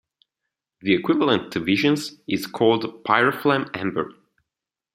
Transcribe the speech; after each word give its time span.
The 0.79 0.95
equivalent 0.95 1.51
to 1.51 1.59
Visions 1.59 2.15
is 2.27 2.47
called 2.47 3.03
Pyroflam 3.05 3.69
Amber. 3.75 4.11